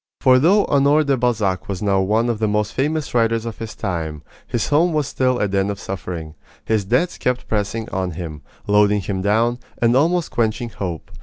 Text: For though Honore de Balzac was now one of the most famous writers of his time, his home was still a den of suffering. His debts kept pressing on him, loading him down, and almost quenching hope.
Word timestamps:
For 0.19 0.39
though 0.39 0.65
Honore 0.65 1.03
de 1.03 1.15
Balzac 1.15 1.69
was 1.69 1.83
now 1.83 2.01
one 2.01 2.27
of 2.27 2.39
the 2.39 2.47
most 2.47 2.73
famous 2.73 3.13
writers 3.13 3.45
of 3.45 3.59
his 3.59 3.75
time, 3.75 4.23
his 4.47 4.69
home 4.69 4.93
was 4.93 5.05
still 5.05 5.37
a 5.37 5.47
den 5.47 5.69
of 5.69 5.79
suffering. 5.79 6.33
His 6.65 6.85
debts 6.85 7.19
kept 7.19 7.47
pressing 7.47 7.87
on 7.89 8.09
him, 8.13 8.41
loading 8.65 9.01
him 9.01 9.21
down, 9.21 9.59
and 9.77 9.95
almost 9.95 10.31
quenching 10.31 10.69
hope. 10.69 11.11